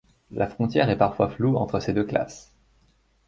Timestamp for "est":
0.89-0.97